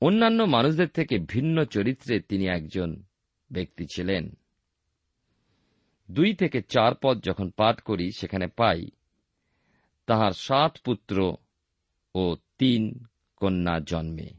অন্যান্য 0.00 0.42
মানুষদের 0.42 0.88
থেকে 0.88 1.18
ভিন্ন 1.18 1.64
চরিত্রে 1.64 2.20
তিনি 2.20 2.46
একজন 2.46 3.02
ব্যক্তি 3.52 3.86
ছিলেন। 3.94 4.36
দুই 6.10 6.34
থেকে 6.34 6.62
চার 6.62 6.92
পদ 7.02 7.24
যখন 7.24 7.50
পাঠ 7.50 7.80
করি, 7.80 8.12
সেখানে 8.12 8.46
পাই, 8.46 8.86
তাহার 10.06 10.32
সাত 10.32 10.78
পুত্র 10.84 11.36
ও 12.14 12.36
তিন 12.58 13.04
কন্যা 13.36 13.80
জন্মে। 13.80 14.30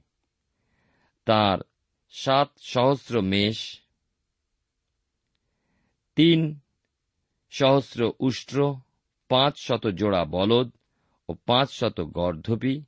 তার 1.25 1.59
সাত 2.09 2.51
সহস্র 2.59 3.21
মেষ, 3.21 3.81
তিন 6.15 6.59
সহস্র 7.49 8.11
উষ্ট্র 8.19 8.79
পাঁচ 9.29 9.53
শত 9.57 9.87
জোড়া 9.87 10.25
বলদ 10.25 10.71
ও 11.29 11.33
পাঁচ 11.45 11.69
শত 11.71 12.01
গর্ধপী। 12.01 12.83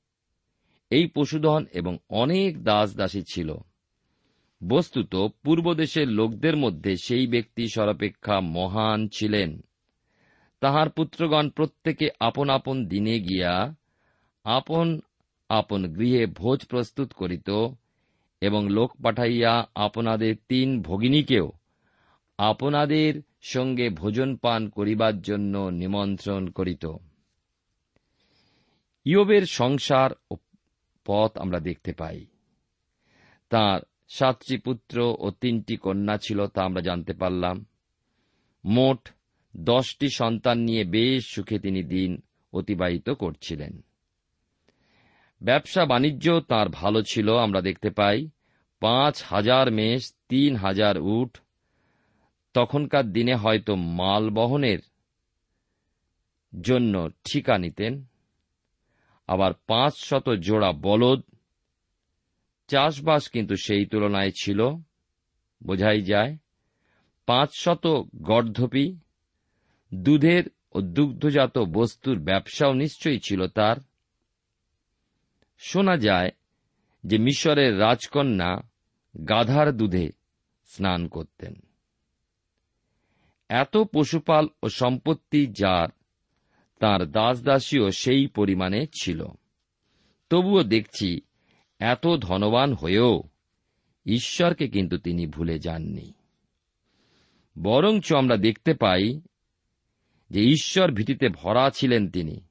এই 0.90 1.08
পশুধন 1.08 1.66
এবং 1.74 1.98
অনেক 2.10 2.64
দাস 2.64 2.96
দাসী 2.96 3.22
ছিল। 3.32 3.54
বস্তুত 4.68 5.16
পূর্বদেশের 5.16 6.08
লোকদের 6.08 6.58
মধ্যে 6.58 6.96
সেই 7.04 7.28
ব্যক্তি 7.28 7.68
সর্বাপেক্ষা 7.68 8.40
মহান 8.40 9.08
ছিলেন। 9.08 9.62
তাহার 10.60 10.90
পুত্রগণ 10.90 11.50
প্রত্যেকে 11.50 12.10
আপন 12.20 12.50
আপন 12.50 12.86
দিনে 12.86 13.20
গিয়া 13.20 13.76
আপন 14.44 15.00
আপন 15.50 15.94
গৃহে 15.94 16.26
ভোজ 16.26 16.66
প্রস্তুত 16.66 17.14
করিত 17.14 17.50
এবং 18.42 18.70
লোক 18.70 18.92
পাঠাইয়া 19.04 19.68
আপনাদের 19.76 20.36
তিন 20.50 20.82
ভগিনীকেও 20.82 21.52
আপনাদের 22.38 23.22
সঙ্গে 23.48 23.90
ভোজন 23.90 24.36
পান 24.36 24.70
করিবার 24.70 25.22
জন্য 25.22 25.58
নিমন্ত্রণ 25.58 26.48
করিত। 26.48 26.86
ইয়বের 29.06 29.46
সংসার 29.46 30.12
ও 30.32 30.36
পথ 31.06 31.38
আমরা 31.38 31.60
দেখতে 31.60 31.94
পাই। 31.94 32.26
তার 33.50 33.82
সাতটি 34.10 34.58
পুত্র 34.58 35.16
ও 35.20 35.32
তিনটি 35.32 35.78
কন্যা 35.78 36.18
ছিল 36.18 36.48
তা 36.48 36.64
আমরা 36.64 36.82
জানতে 36.82 37.14
পারলাম। 37.14 37.66
মোট 38.66 39.10
দশটি 39.58 40.10
সন্তান 40.10 40.58
নিয়ে 40.58 40.84
বেশ 40.84 41.26
সুখে 41.28 41.60
তিনি 41.60 41.84
দিন 41.84 42.22
অতিবাহিত 42.54 43.10
করছিলেন। 43.10 43.86
ব্যবসা 45.42 45.86
বাণিজ্য 45.86 46.42
তার 46.48 46.70
ভালো 46.70 47.02
ছিল, 47.02 47.38
আমরা 47.38 47.62
দেখতে 47.62 47.90
পাই। 47.90 48.30
পাঁচ 48.80 49.24
হাজার 49.24 49.72
মেষ, 49.72 50.14
তিন 50.30 50.56
হাজার 50.56 50.98
উট 50.98 51.38
তখনকার 52.54 53.06
দিনে 53.12 53.36
হয়তো 53.36 53.76
মাল 53.76 54.30
বহনের 54.30 54.80
জন্য 56.62 57.10
ঠিকা 57.32 57.58
নিতেন 57.58 58.06
আবার 59.28 59.54
পাঁচ 59.54 59.94
শত 59.98 60.30
জোড়া 60.30 60.72
বলদ, 60.72 61.22
চাষবাস 62.68 63.30
কিন্তু 63.30 63.56
সেই 63.56 63.86
তুলনায় 63.86 64.32
ছিল, 64.32 64.70
বোঝাই 65.64 66.02
যায় 66.02 66.38
পাঁচ 67.26 67.50
শত 67.54 67.88
গর্ধপি, 68.16 68.98
দুধের 69.94 70.44
ও 70.74 70.82
দুগ্ধজাত 70.82 71.58
বস্তুর 71.58 72.20
ব্যবসাও 72.20 72.74
নিশ্চয়ই 72.74 73.20
ছিল 73.20 73.48
তার। 73.48 73.76
শোনা 75.58 75.98
যায় 75.98 76.30
যে 77.04 77.18
মিশরের 77.18 77.80
রাজকন্যা 77.80 78.58
গাধার 79.30 79.72
দুধে 79.72 80.10
স্নান 80.66 81.08
করতেন। 81.08 81.56
এত 83.50 83.78
পশুপাল 83.78 84.48
ও 84.64 84.70
সম্পত্তি 84.70 85.48
যার, 85.48 85.88
তার 86.80 87.12
দাসদাসীও 87.12 87.92
সেই 87.92 88.28
পরিমাণে 88.28 88.88
ছিল। 89.02 89.26
তবুও 90.30 90.64
দেখছি, 90.64 91.22
এত 91.80 92.08
ধনবান 92.22 92.74
হয়েও 92.74 93.24
ঈশ্বরকে 94.06 94.68
কিন্তু 94.68 94.98
তিনি 94.98 95.28
ভুলে 95.28 95.60
যাননি। 95.60 96.14
বরঞ্চ 97.62 98.14
আমরা 98.14 98.38
দেখতে 98.38 98.74
পাই 98.74 99.22
যে 100.30 100.42
ঈশ্বর 100.42 100.92
ভীতিতে 100.92 101.30
ভরা 101.30 101.70
ছিলেন 101.70 102.10
তিনি। 102.10 102.42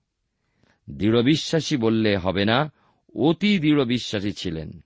দৃঢ় 0.91 1.23
বিশ্বাসী 1.23 1.77
বললে 1.77 2.17
হবে 2.17 2.45
না, 2.45 2.73
অতি 3.15 3.59
দৃঢ় 3.59 3.85
বিশ্বাসী 3.85 4.33
ছিলেন। 4.33 4.81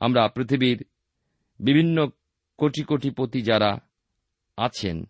আমরা 0.00 0.28
পৃথিবীর 0.28 0.84
বিভিন্ন 1.60 2.10
কোটি 2.58 2.82
কোটি 2.82 3.10
কোটিপতি 3.10 3.42
যারা 3.42 3.78
আছেন 4.56 5.04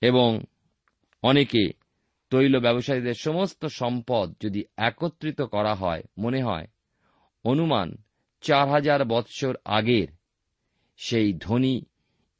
এবং 0.00 0.40
অনেকে 1.22 1.70
তৈল 2.30 2.60
ব্যবসায়ীদের 2.60 3.14
সমস্ত 3.14 3.66
সম্পদ 3.66 4.34
যদি 4.40 4.64
একত্রিত 4.76 5.40
করা 5.40 5.74
হয়, 5.74 6.02
মনে 6.18 6.42
হয়, 6.42 6.66
অনুমান 7.44 7.96
চার 8.40 8.68
হাজার 8.68 9.04
বৎসর 9.04 9.54
আগের 9.64 10.08
সেই 10.96 11.34
ধনী 11.34 11.82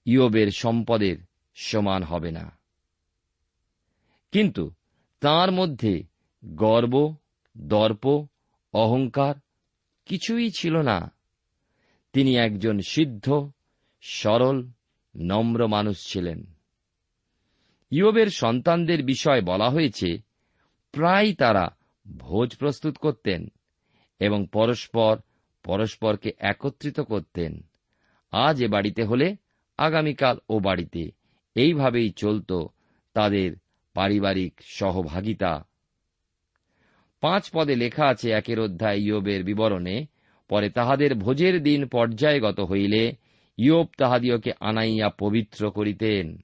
ইয়বের 0.05 0.51
সম্পদের 0.51 1.17
সমান 1.55 2.03
হবে 2.03 2.31
না। 2.31 2.59
কিন্তু 4.33 4.71
তার 5.21 5.53
মধ্যে 5.53 6.03
গর্ব, 6.45 7.15
দর্প, 7.59 8.27
অহংকার 8.73 9.35
কিছুই 10.07 10.51
ছিল 10.51 10.77
না। 10.77 11.20
তিনি 12.13 12.37
একজন 12.37 12.81
সিদ্ধ, 12.81 13.51
সরল, 14.01 14.71
নম্র 15.17 15.67
মানুষ 15.67 16.13
ছিলেন। 16.13 16.55
ইয়বের 17.91 18.27
সন্তানদের 18.27 19.05
বিষয় 19.05 19.43
বলা 19.43 19.71
হয়েছে 19.71 20.19
প্রায় 20.93 21.35
তারা 21.35 21.77
ভোজ 22.17 22.57
প্রস্তুত 22.57 22.99
করতেন 22.99 23.49
এবং 24.19 24.47
পরস্পর 24.53 25.19
পরস্পরকে 25.65 26.33
একত্রিত 26.39 27.01
করতেন। 27.01 27.61
আজ 28.31 28.63
এ 28.63 28.69
বাড়িতে 28.69 29.05
হলে 29.05 29.37
আগামীকাল 29.79 30.39
ও 30.49 30.59
বাড়িতে 30.59 31.11
এইভাবেই 31.55 32.11
চলত 32.11 32.53
তাদের 33.13 33.57
পারিবারিক 33.95 34.61
সহভাগিতা। 34.65 35.67
পাঁচ 37.21 37.51
পদে 37.53 37.77
লেখা 37.77 38.07
আছে 38.07 38.31
একের 38.31 38.61
অধ্যায় 38.61 38.97
ইয়বের 38.97 39.45
বিবরণে 39.45 40.07
পরে 40.51 40.71
তাহাদের 40.71 41.15
ভোজের 41.15 41.63
দিন 41.63 41.87
পর্যায়গত 41.87 42.61
হইলে 42.61 43.17
ইয়োব 43.57 43.89
তাহাদিওকে 43.99 44.53
আনাইয়া 44.61 45.09
পবিত্র 45.09 45.71
করিতেন। 45.71 46.39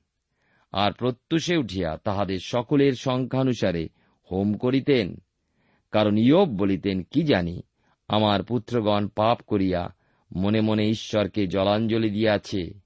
আর 0.72 0.92
প্রত্যুষে 0.92 1.56
উঠিয়া 1.56 1.96
তাহাদের 1.96 2.38
সকলের 2.38 2.92
সংখ্যানুসারে 2.92 3.88
হোম 4.30 4.54
করিতেন। 4.54 5.16
কারণ 5.90 6.18
ইয়োব 6.18 6.48
বলিতেন, 6.48 7.02
কি 7.02 7.22
জানি, 7.22 7.62
আমার 8.08 8.42
পুত্রগণ 8.42 9.08
পাপ 9.08 9.42
করিয়া 9.46 9.94
মনে 10.36 10.60
মনে 10.60 10.88
ঈশ্বরকে 10.88 11.46
জলাঞ্জলি 11.46 12.10
দিয়াছে। 12.10 12.80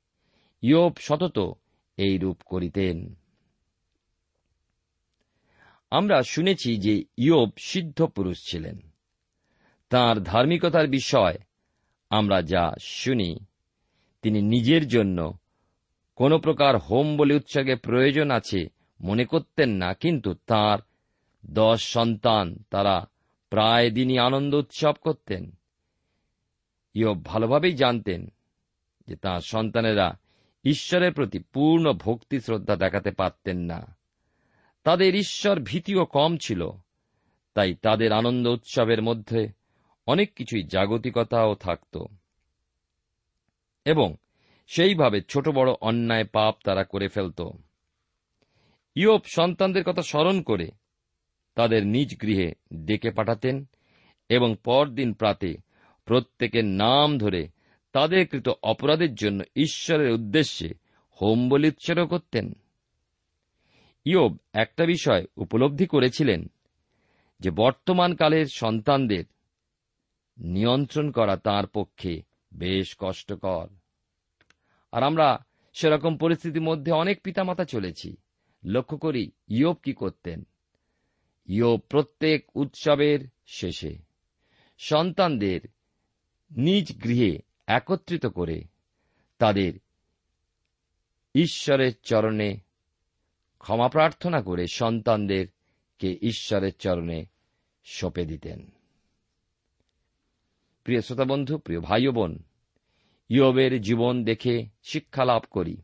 ইয়োব 0.62 0.92
সতত 0.98 1.52
এই 1.96 2.18
রূপ 2.18 2.36
করিতেন। 2.46 3.14
আমরা 5.90 6.22
শুনেছি 6.22 6.76
যে 6.76 7.04
ইয়োব 7.16 7.50
সিদ্ধ 7.58 8.02
পুরুষ 8.02 8.50
ছিলেন। 8.50 8.89
তার 9.90 10.22
ধার্মিকতার 10.22 10.88
বিষয় 10.88 11.38
আমরা 12.10 12.42
যা 12.42 12.72
শুনি, 12.82 13.38
তিনি 14.22 14.42
নিজের 14.42 14.88
জন্য 14.88 15.38
কোন 16.16 16.38
প্রকার 16.38 16.78
হোম 16.78 17.16
বলে 17.16 17.34
উৎসর্গের 17.34 17.78
প্রয়োজন 17.78 18.30
আছে 18.30 18.66
মনে 19.00 19.24
করতেন 19.24 19.70
না, 19.70 19.94
কিন্তু 19.94 20.34
তার 20.34 20.78
দশ 21.46 21.92
সন্তান, 21.92 22.64
তারা 22.70 23.06
প্রায় 23.50 23.90
দিনই 23.90 24.18
আনন্দ 24.18 24.54
উৎসব 24.54 24.92
করতেন। 25.00 25.50
ইয়ব 26.94 27.24
ভালোভাবেই 27.24 27.72
জানতেন 27.72 28.26
যে 29.08 29.16
তাঁর 29.16 29.40
সন্তানেরা 29.40 30.18
ঈশ্বরের 30.64 31.12
প্রতি 31.12 31.38
পূর্ণ 31.38 31.92
ভক্তি 31.92 32.40
শ্রদ্ধা 32.40 32.76
দেখাতে 32.76 33.10
পারতেন 33.10 33.58
না। 33.58 33.96
তাদের 34.84 35.14
ঈশ্বর 35.14 35.60
ভীতিও 35.60 36.04
কম 36.04 36.36
ছিল, 36.36 36.70
তাই 37.54 37.74
তাদের 37.74 38.12
আনন্দ 38.12 38.46
উৎসবের 38.46 39.02
মধ্যে 39.02 39.59
অনেক 40.10 40.34
কিছুই 40.34 40.62
জাগতিকতাও 40.62 41.54
থাকত। 41.54 41.98
এবং 43.84 44.16
সেইভাবে 44.66 45.22
ছোট 45.22 45.48
বড় 45.48 45.72
অন্যায় 45.80 46.24
পাপ 46.24 46.54
তারা 46.64 46.84
করে 46.84 47.08
ফেলত। 47.08 47.42
ইয়োব 48.94 49.20
সন্তানদের 49.24 49.84
কথা 49.84 50.02
স্মরণ 50.02 50.42
করে 50.42 50.70
তাদের 51.54 51.86
নিজ 51.86 52.22
গৃহে 52.22 52.52
ডেকে 52.74 53.10
পাঠাতেন 53.10 53.68
এবং 54.28 54.56
পরদিন 54.64 55.12
প্রাতে 55.12 55.56
প্রত্যেকের 56.04 56.64
নাম 56.64 57.18
ধরে 57.18 57.48
তাদের 57.92 58.28
কৃত 58.28 58.48
অপরাধের 58.62 59.14
জন্য 59.14 59.44
ঈশ্বরের 59.56 60.12
উদ্দেশ্যে 60.12 60.68
হোম 61.22 61.48
বলি 61.48 61.68
উৎসর্গ 61.68 62.06
করতেন। 62.06 62.52
ইয়োব 64.04 64.36
একটা 64.52 64.84
বিষয় 64.84 65.24
উপলব্ধি 65.36 65.86
করেছিলেন 65.86 66.46
যে 67.40 67.50
বর্তমান 67.50 68.14
কালের 68.14 68.46
সন্তানদের 68.46 69.24
নিয়ন্ত্রণ 70.40 71.10
করা 71.10 71.36
তার 71.36 71.66
পক্ষে 71.66 72.22
বেশ 72.54 72.96
কষ্টকর। 72.98 73.68
আর 74.92 75.02
আমরা 75.02 75.44
সেরকম 75.72 76.16
পরিস্থিতির 76.16 76.62
মধ্যে 76.62 76.92
অনেক 76.92 77.22
পিতামাতা 77.22 77.64
চলেছি। 77.64 78.16
লক্ষ্য 78.64 78.98
করি 78.98 79.30
ইয়োব 79.48 79.76
কি 79.82 79.92
করতেন। 79.92 80.46
ইয়োব 81.48 81.80
প্রত্যেক 81.88 82.56
উৎসবের 82.56 83.28
শেষে 83.46 83.98
সন্তানদের 84.78 85.60
নিজ 86.56 87.04
গৃহে 87.04 87.38
একত্রিত 87.66 88.26
করে 88.26 88.64
তাদের 89.38 89.80
ঈশ্বরের 91.34 91.92
চরণে 92.02 92.58
ক্ষমা 93.58 93.88
প্রার্থনা 93.88 94.42
করে 94.42 94.66
সন্তানদেরকে 94.66 96.18
ঈশ্বরের 96.22 96.72
চরণে 96.78 97.26
সঁপে 97.84 98.24
দিতেন। 98.24 98.79
প্রিয় 100.90 101.02
শ্রোতা 101.02 101.24
বন্ধু 101.24 101.58
প্রিয় 101.58 101.80
ভাই 101.80 102.08
বোন, 102.08 102.42
ইয়বের 103.28 103.82
জীবন 103.82 104.24
দেখে 104.24 104.66
শিক্ষা 104.82 105.24
লাভ 105.24 105.42
করি। 105.50 105.76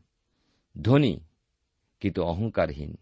ধনী, 0.81 1.19
কিন্তু 1.99 2.23
অহংকারহীন। 2.23 2.97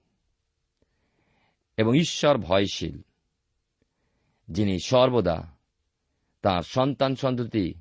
এবং 1.77 1.97
ঈশ্বর 1.97 2.37
ভয়শীল, 2.37 3.01
যিনি 4.47 4.79
সর্বদা 4.79 5.57
তার 6.41 6.61
সন্তান 6.61 7.15
সন্ততি 7.15 7.73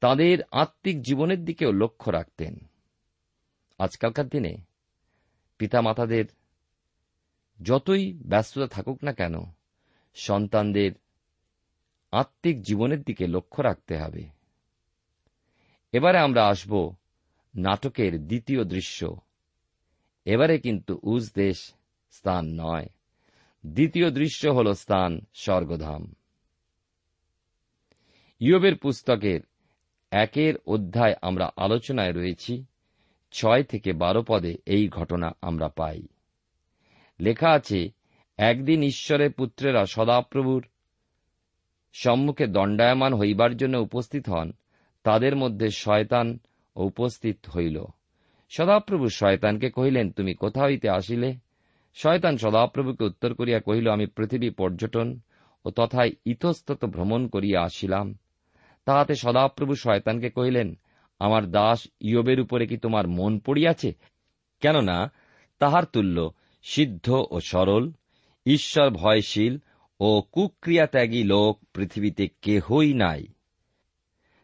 তাদের 0.00 0.38
আত্মিক 0.50 1.02
জীবনের 1.02 1.44
দিকেও 1.44 1.72
লক্ষ্য 1.72 2.10
রাখতেন। 2.10 2.58
আজকালকার 3.78 4.28
দিনে 4.28 4.56
পিতামাতাদের 5.58 6.24
যতই 7.62 8.12
ব্যস্ততা 8.12 8.66
থাকুক 8.66 9.04
না 9.04 9.12
কেন, 9.12 9.34
সন্তানদের 10.14 10.92
আত্মিক 12.14 12.62
জীবনের 12.62 13.02
দিকে 13.02 13.26
লক্ষ্য 13.26 13.62
রাখতে 13.62 13.96
হবে। 13.96 14.24
এবারে 15.92 16.18
আমরা 16.18 16.46
আসব 16.48 16.94
নাটকের 17.56 18.26
দ্বিতীয় 18.26 18.64
দৃশ্য। 18.64 19.16
এবারে 20.24 20.58
কিন্তু 20.58 21.00
উজ 21.02 21.32
দেশ 21.34 21.74
স্থান 22.10 22.60
নয়। 22.60 22.86
দ্বিতীয় 23.66 24.10
দৃশ্য 24.10 24.48
হল 24.48 24.72
স্থান 24.72 25.20
স্বর্গধাম। 25.34 26.14
ইয়বের 28.38 28.76
পুস্তকের 28.76 29.40
একের 30.10 30.54
অধ্যায় 30.66 31.14
আমরা 31.22 31.50
আলোচনায় 31.56 32.12
রয়েছি। 32.12 32.64
ছয় 33.32 33.62
থেকে 33.62 33.92
বারো 33.92 34.24
পদে 34.28 34.54
এই 34.66 34.88
ঘটনা 34.88 35.30
আমরা 35.42 35.68
পাই। 35.68 36.02
লেখা 37.20 37.50
আছে, 37.50 37.90
একদিন 38.36 38.82
ঈশ্বরের 38.82 39.32
পুত্রেরা 39.32 39.86
সদাপ্রভুর 39.86 40.66
সম্মুখে 41.96 42.46
দণ্ডায়মান 42.46 43.14
হইবার 43.14 43.56
জন্য 43.56 43.76
উপস্থিত 43.76 44.28
হন, 44.28 44.52
তাদের 45.02 45.36
মধ্যে 45.36 45.70
শয়তান 45.70 46.38
উপস্থিত 46.76 47.46
হইল। 47.56 47.84
সদাপ্রভু 48.50 49.08
শয়তানকে 49.08 49.70
কহিলেন, 49.70 50.10
তুমি 50.10 50.34
কোথা 50.34 50.64
হইতে 50.64 50.90
আসিলে? 50.90 51.34
শয়তান 51.94 52.36
সদাপ্রভুকে 52.36 53.04
উত্তর 53.04 53.34
করিয়া 53.34 53.60
কহিল, 53.60 53.90
আমি 53.90 54.06
পৃথিবী 54.06 54.50
পর্যটন 54.50 55.20
ও 55.64 55.70
তথায় 55.70 56.10
ইতস্তত 56.26 56.84
ভ্রমণ 56.84 57.28
করিয়া 57.28 57.62
আসিলাম। 57.62 58.18
তাহাতে 58.84 59.14
সদাপ্রভু 59.14 59.74
শয়তানকে 59.74 60.30
কহিলেন, 60.30 60.78
আমার 61.18 61.50
দাস 61.50 61.88
ইয়বের 62.00 62.40
উপরে 62.40 62.66
কি 62.66 62.76
তোমার 62.76 63.08
মন 63.08 63.38
পড়িয়াছে? 63.38 63.92
কেননা 64.60 65.12
তাহার 65.58 65.84
তুল্য 65.84 66.32
সিদ্ধ 66.62 67.10
ও 67.30 67.40
সরল, 67.40 67.92
ঈশ্বর 68.46 68.90
ভয়শীল 68.90 69.58
ও 70.00 70.22
কুক্রিয়াত্যাগী 70.32 71.24
লোক 71.24 71.60
পৃথিবীতে 71.74 72.28
কেহই 72.42 72.94
নাই। 72.94 73.26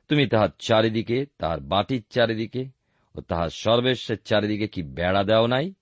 তুমি 0.08 0.26
তাহার 0.26 0.48
চারিদিকে, 0.58 1.26
তাহার 1.38 1.60
বাটির 1.60 2.04
চারিদিকে 2.10 2.68
ও 3.14 3.20
তাহার 3.20 3.50
সর্বেশ্বের 3.50 4.16
চারিদিকে 4.24 4.68
কি 4.68 4.82
বেড়া 4.82 5.24
দেও 5.24 5.46
নাই? 5.46 5.74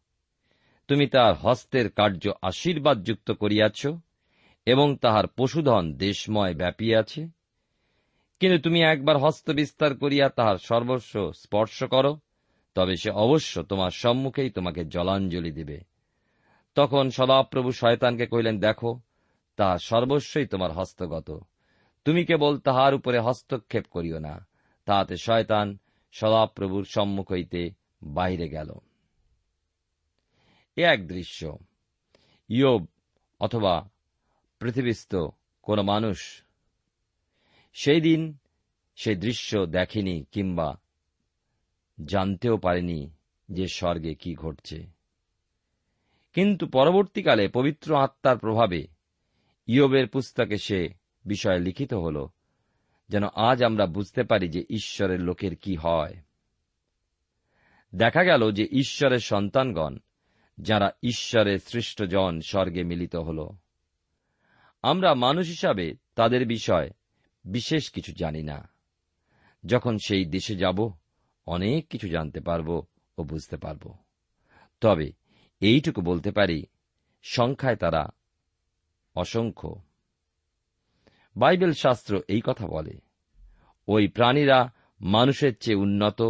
তুমি 0.89 1.07
তাহার 1.07 1.35
হস্তের 1.35 1.91
কার্য 1.91 2.31
আশীর্বাদযুক্ত 2.43 3.31
করিয়াছ 3.31 3.87
এবং 4.67 4.97
তাহার 4.97 5.25
পশুধন 5.27 5.95
দেশময় 5.95 6.55
ব্যাপিয়াছে। 6.55 7.29
কিন্তু 8.41 8.59
তুমি 8.59 8.83
একবার 8.83 9.17
হস্ত 9.17 9.51
বিস্তার 9.51 9.95
করিয়া 9.95 10.29
তাহার 10.29 10.57
সর্বস্ব 10.57 11.33
স্পর্শ 11.33 11.85
করো, 11.85 12.19
তবে 12.75 12.97
সে 12.97 13.11
অবশ্য 13.11 13.63
তোমার 13.63 13.91
সম্মুখেই 13.91 14.51
তোমাকে 14.51 14.85
জলাঞ্জলি 14.85 15.53
দিবে। 15.53 15.81
তখন 16.75 17.11
সদাপ্রভু 17.11 17.73
শয়তানকে 17.73 18.27
কহিলেন, 18.27 18.61
দেখো 18.61 19.01
তাহার 19.59 19.79
সর্বস্বই 19.79 20.47
তোমার 20.47 20.73
হস্তগত। 20.73 21.40
তুমি 22.05 22.25
কেবল 22.25 22.59
তাহার 22.59 22.94
উপরে 22.94 23.18
হস্তক্ষেপ 23.18 23.87
করিও 23.90 24.18
না, 24.18 24.47
তাহাতে 24.85 25.16
শয়তান 25.16 25.79
সদাপ্রভুর 26.12 26.85
সম্মুখ 26.85 27.33
হইতে 27.33 27.71
বাহিরে 28.03 28.49
গেল। 28.49 28.71
এ 30.77 30.85
এক 30.85 31.07
দৃশ্য। 31.07 31.59
ইয়োব 32.49 32.87
অথবা 33.40 33.88
পৃথিবীস্থ 34.59 35.16
কোন 35.62 35.83
মানুষ 35.83 36.42
সেই 37.73 38.01
দিন 38.01 38.38
সে 38.97 39.14
দৃশ্য 39.14 39.66
দেখেনি 39.66 40.25
কিংবা 40.33 40.81
জানতেও 42.05 42.57
পারেনি 42.57 43.11
যে 43.49 43.66
স্বর্গে 43.68 44.14
কি 44.14 44.35
ঘটছে। 44.35 44.87
কিন্তু 46.33 46.66
পরবর্তীকালে 46.66 47.49
পবিত্র 47.49 47.97
আত্মার 47.97 48.38
প্রভাবে 48.38 48.98
ইয়বের 49.69 50.09
পুস্তকে 50.09 50.57
সে 50.57 50.89
বিষয়ে 51.25 51.59
লিখিত 51.59 51.95
হল, 51.95 52.29
যেন 53.09 53.25
আজ 53.35 53.63
আমরা 53.63 53.87
বুঝতে 53.87 54.23
পারি 54.23 54.49
যে 54.49 54.65
ঈশ্বরের 54.71 55.21
লোকের 55.21 55.57
কি 55.57 55.77
হয়। 55.77 56.15
দেখা 57.95 58.25
গেল 58.25 58.53
যে 58.53 58.69
ঈশ্বরের 58.73 59.19
সন্তানগণ, 59.19 59.99
যারা 60.61 60.91
ঈশ্বরের 61.03 61.59
সৃষ্টজন 61.59 62.41
স্বর্গে 62.41 62.85
মিলিত 62.85 63.17
হল। 63.17 63.49
আমরা 64.83 65.15
মানুষ 65.15 65.47
হিসাবে 65.47 65.95
তাদের 66.15 66.47
বিষয় 66.47 66.91
বিশেষ 67.45 67.91
কিছু 67.91 68.13
জানি 68.13 68.43
না। 68.43 68.69
যখন 69.67 69.99
সেই 69.99 70.25
দেশে 70.25 70.57
যাব, 70.57 70.93
অনেক 71.47 71.89
কিছু 71.89 72.09
জানতে 72.09 72.41
পারব 72.41 72.87
ও 73.19 73.25
বুঝতে 73.25 73.57
পারব। 73.57 73.95
তবে 74.81 75.13
এইটুকু 75.61 76.01
বলতে 76.01 76.31
পারি, 76.31 76.67
সংখ্যায় 77.23 77.77
তারা 77.77 78.09
অসংখ্য। 79.19 79.83
বাইবেল 81.37 81.73
শাস্ত্র 81.73 82.21
এই 82.29 82.41
কথা 82.45 82.67
বলে, 82.67 82.99
ওই 83.89 84.09
প্রাণীরা 84.09 84.73
মানুষের 85.01 85.57
চেয়ে 85.57 85.77
উন্নত, 85.77 86.23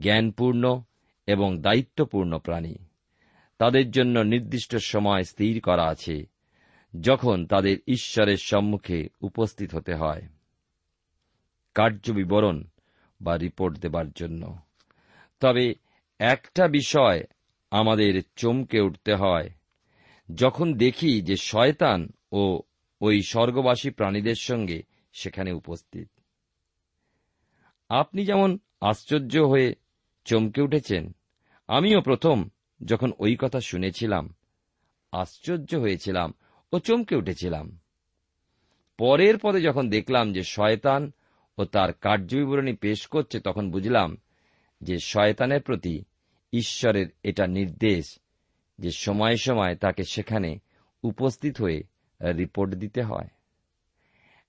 জ্ঞানপূর্ণ 0.00 0.82
এবং 1.26 1.58
দায়িত্বপূর্ণ 1.60 2.38
প্রাণী। 2.38 2.74
তাদের 3.58 3.90
জন্য 3.90 4.18
নির্দিষ্ট 4.18 4.76
সময় 4.76 5.22
স্থির 5.22 5.60
করা 5.60 5.84
আছে, 5.84 6.26
যখন 7.00 7.46
তাদের 7.46 7.76
ঈশ্বরের 7.86 8.36
সম্মুখে 8.36 9.08
উপস্থিত 9.20 9.74
হতে 9.74 9.94
হয়। 9.94 10.22
কার্য 11.74 12.10
বিবরণ 12.12 12.64
বা 13.20 13.36
রিপোর্ট 13.36 13.78
দেবার 13.78 14.10
জন্য। 14.10 14.58
তবে 15.40 15.74
একটা 16.18 16.68
বিষয় 16.68 17.24
আমাদের 17.70 18.22
চমকে 18.36 18.80
উঠতে 18.80 19.14
হয় 19.14 19.50
যখন 20.34 20.74
দেখি 20.74 21.22
যে 21.22 21.36
শয়তান 21.36 22.12
ও 22.32 22.60
ওই 23.00 23.22
স্বর্গবাসী 23.22 23.90
প্রাণীদের 23.90 24.34
সঙ্গে 24.34 24.82
সেখানে 25.12 25.52
উপস্থিত। 25.52 26.10
আপনি 27.88 28.24
যেমন 28.24 28.58
আশ্চর্য 28.80 29.38
হয়ে 29.38 29.74
চমকে 30.24 30.62
উঠেছেন, 30.62 31.16
আমিও 31.68 32.00
প্রথম 32.00 32.48
যখন 32.84 33.12
ওই 33.18 33.36
কথা 33.40 33.60
শুনেছিলাম, 33.60 34.34
আশ্চর্য 35.12 35.74
হয়েছিলাম 35.74 36.34
ও 36.72 36.78
চমকে 36.78 37.16
উঠেছিলাম। 37.16 37.78
পরের 38.98 39.38
পদে 39.38 39.60
যখন 39.60 39.88
দেখলাম 39.90 40.32
যে 40.32 40.42
শয়তান 40.42 41.12
ও 41.58 41.64
তার 41.64 41.92
কার্যবিবরণী 41.92 42.72
পেশ 42.72 43.06
করছে, 43.06 43.40
তখন 43.40 43.70
বুঝলাম 43.70 44.16
যে 44.80 44.98
শয়তানের 44.98 45.62
প্রতি 45.62 46.04
ঈশ্বরের 46.52 47.06
এটা 47.22 47.46
নির্দেশ 47.46 48.18
যে 48.78 48.90
সময় 48.90 49.36
সময় 49.36 49.76
তাকে 49.76 50.04
সেখানে 50.04 50.58
উপস্থিত 51.02 51.60
হয়ে 51.60 51.82
রিপোর্ট 52.22 52.74
দিতে 52.74 53.02
হয়। 53.02 53.28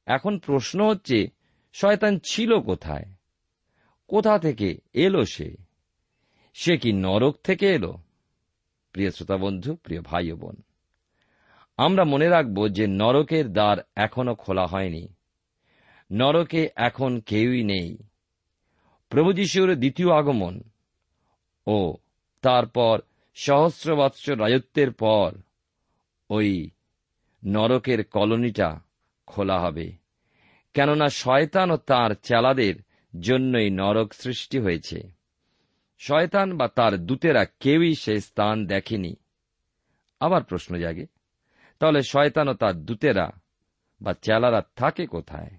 এখন 0.06 0.40
প্রশ্ন 0.40 0.90
হচ্ছে, 0.90 1.28
শয়তান 1.74 2.20
ছিল 2.20 2.60
কোথায়? 2.60 3.06
কোথা 4.08 4.40
থেকে 4.40 4.78
এলো 4.94 5.26
সে? 5.26 5.56
সে 6.54 6.78
কি 6.78 6.92
নরক 6.94 7.36
থেকে 7.44 7.66
এলো? 7.66 7.98
প্রিয় 8.92 9.12
শ্রোতা 9.12 9.38
বন্ধু, 9.38 9.76
প্রিয় 9.76 10.02
ভাই 10.02 10.32
বোন, 10.32 10.56
আমরা 11.78 12.04
মনে 12.04 12.30
রাখব 12.30 12.68
যে 12.68 12.88
নরকের 12.88 13.54
দ্বার 13.54 13.78
এখনও 13.96 14.36
খোলা 14.36 14.66
হয়নি। 14.66 15.08
নরকে 16.12 16.70
এখন 16.76 17.20
কেউই 17.20 17.63
নেই। 17.63 17.98
প্রভু 19.10 19.34
যিশুর 19.34 19.76
দ্বিতীয় 19.76 20.13
আগমন 20.13 20.62
ও 21.68 21.98
তারপর 22.42 23.02
সহস্র 23.39 23.95
বৎসর 23.95 24.39
রাজত্বের 24.39 24.91
পর 24.91 25.32
ওই 26.30 26.69
নরকের 27.45 28.04
কলোনিটা 28.04 28.80
খোলা 29.28 29.60
হবে। 29.60 29.91
কেননা 30.73 31.10
শয়তান 31.10 31.71
ও 31.71 31.78
তার 31.78 32.12
চেলাদের 32.23 32.76
জন্যই 33.21 33.69
নরক 33.69 34.13
সৃষ্টি 34.13 34.60
হয়েছে। 34.60 35.12
শয়তান 36.00 36.58
বা 36.58 36.67
তার 36.67 36.97
দূতেরা 36.97 37.45
কেউই 37.45 37.95
সে 37.95 38.19
স্থান 38.19 38.65
দেখেনি। 38.65 39.15
আবার 40.19 40.43
প্রশ্ন 40.43 40.78
জাগে, 40.78 41.06
তাহলে 41.80 42.04
শয়তান 42.04 42.47
ও 42.47 42.54
তার 42.54 42.76
দূতেরা 42.76 43.32
বা 44.02 44.13
চেলারা 44.13 44.62
থাকে 44.76 45.06
কোথায়? 45.06 45.52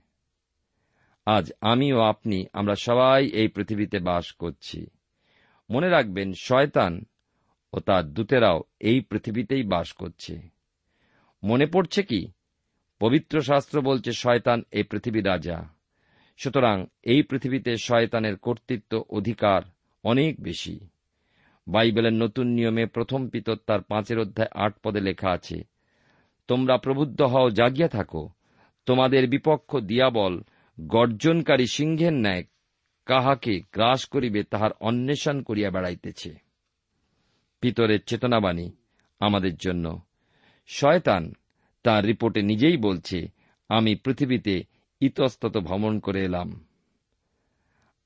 আজ 1.27 1.53
আমি 1.61 1.93
ও 1.93 2.01
আপনি, 2.01 2.47
আমরা 2.53 2.75
সবাই 2.75 3.27
এই 3.27 3.49
পৃথিবীতে 3.49 3.99
বাস 3.99 4.33
করছি। 4.33 4.87
মনে 5.71 5.89
রাখবেন, 5.89 6.33
শয়তান 6.33 7.05
ও 7.73 7.81
তার 7.81 8.05
দূতেরাও 8.05 8.63
এই 8.81 9.01
পৃথিবীতেই 9.01 9.63
বাস 9.63 9.93
করছে। 9.93 10.49
মনে 11.43 11.67
পড়ছে 11.67 12.03
কি? 12.03 12.29
পবিত্র 13.01 13.43
শাস্ত্র 13.43 13.81
বলছে, 13.81 14.13
শয়তান 14.13 14.63
এই 14.71 14.83
পৃথিবী 14.83 15.21
রাজা। 15.21 15.69
সুতরাং 16.37 16.87
এই 17.03 17.23
পৃথিবীতে 17.23 17.77
শয়তানের 17.77 18.37
কর্তৃত্ব, 18.37 19.05
অধিকার 19.11 19.63
অনেক 20.05 20.41
বেশি। 20.41 20.81
বাইবেলের 21.69 22.13
নতুন 22.13 22.47
নিয়মে 22.47 22.87
প্রথম 22.87 23.29
পিতর 23.29 23.57
তার 23.57 23.81
পাঁচের 23.83 24.19
অধ্যায় 24.19 24.49
আট 24.55 24.75
পদে 24.83 25.01
লেখা 25.01 25.31
আছে, 25.31 25.65
তোমরা 26.49 26.77
প্রবুদ্ধ 26.77 27.23
হও, 27.23 27.51
জাগিয়া 27.51 27.89
থাকো। 27.89 28.29
তোমাদের 28.87 29.29
বিপক্ষ 29.29 29.77
দিয়াবল, 29.77 30.41
গর্জনকারী 30.81 31.67
সিংহের 31.67 32.13
ন্যায় 32.13 32.45
কাহাকে 33.07 33.61
গ্রাস 33.73 34.07
করিবে 34.07 34.43
তাহার 34.43 34.71
অন্বেষণ 34.81 35.43
করিয়া 35.43 35.71
বেড়াইতেছে। 35.71 36.48
পিতরের 37.61 38.05
চেতনাবাণী 38.05 38.71
আমাদের 39.21 39.57
জন্য। 39.57 40.01
শয়তান 40.67 41.33
তার 41.83 42.05
রিপোর্টে 42.05 42.43
নিজেই 42.43 42.77
বলছে, 42.77 43.29
আমি 43.69 43.95
পৃথিবীতে 43.95 44.63
ইতস্তত 45.01 45.59
ভ্রমণ 45.59 45.99
করে 45.99 46.25
এলাম। 46.25 46.65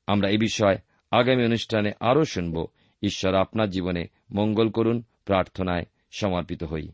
আমরা 0.07 0.29
এ 0.29 0.39
বিষয়ে 0.39 0.77
আগামী 1.11 1.45
অনুষ্ঠানে 1.45 1.93
আরও 2.01 2.25
শুনব। 2.25 2.67
ঈশ্বর 3.03 3.35
আপনার 3.35 3.71
জীবনে 3.71 4.07
মঙ্গল 4.35 4.69
করুন, 4.69 5.03
প্রার্থনায় 5.25 5.85
সমর্পিত 6.11 6.65
হই। 6.65 6.89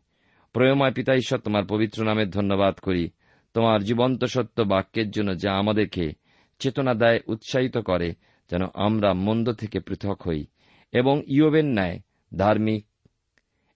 প্রয়ময় 0.52 0.92
পিতা 0.92 1.14
ঈশ্বর, 1.14 1.38
তোমার 1.38 1.66
পবিত্র 1.68 2.04
নামের 2.04 2.30
ধন্যবাদ 2.30 2.74
করি। 2.74 3.10
তোমার 3.54 3.84
জীবন্ত 3.84 4.24
সত্য 4.24 4.62
বাক্যের 4.62 5.10
জন্য 5.10 5.38
যা 5.38 5.52
আমাদেরকে 5.52 6.12
চেতনা 6.58 6.94
দেয় 6.94 7.20
উৎসাহিত 7.26 7.78
করে, 7.78 8.14
যেন 8.50 8.62
আমরা 8.74 9.14
মন্দ 9.14 9.52
থেকে 9.52 9.80
পৃথক 9.80 10.28
হই। 10.28 10.46
এবং 10.92 11.22
ইয়বের 11.26 11.64
ন্যায় 11.64 12.00
ধার্মিক 12.36 12.86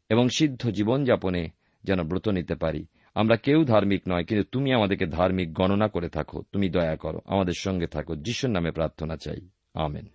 এবং 0.08 0.28
সিদ্ধ 0.28 0.70
জীবনযাপনে 0.70 1.48
যেন 1.84 2.02
ব্রত 2.02 2.28
নিতে 2.28 2.54
পারি। 2.54 2.86
আমরা 3.14 3.36
কেউ 3.36 3.64
ধার্মিক 3.64 4.02
নয়, 4.08 4.24
কিন্তু 4.24 4.48
তুমি 4.52 4.72
আমাদেরকে 4.72 5.06
ধার্মিক 5.06 5.54
গণনা 5.54 5.88
করে 5.88 6.08
থাকো। 6.08 6.42
তুমি 6.52 6.68
দয়া 6.68 6.96
করো, 6.96 7.20
আমাদের 7.26 7.54
সঙ্গে 7.58 7.86
থাকো। 7.86 8.16
যিশুর 8.16 8.50
নামে 8.50 8.70
প্রার্থনা 8.70 9.16
চাই। 9.16 9.48
আমেন। 9.74 10.06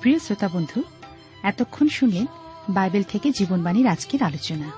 প্রিয় 0.00 0.18
শ্রোতা 0.18 0.48
বন্ধু, 0.48 0.82
এতক্ষণ 1.42 1.88
শুনলেন 1.88 2.26
বাইবেল 2.68 3.02
থেকে 3.02 3.30
জীবনবাণীর 3.30 3.86
আজকের 3.86 4.22
আলোচনা। 4.22 4.72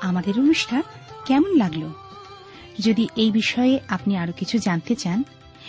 আমাদের 0.00 0.38
অনুষ্ঠান 0.38 0.82
কেমন 1.26 1.56
লাগল? 1.56 1.92
যদি 2.78 3.08
এই 3.16 3.30
বিষয়ে 3.30 3.80
আপনি 3.88 4.16
আরও 4.16 4.32
কিছু 4.32 4.58
জানতে 4.58 4.94
চান 4.94 5.24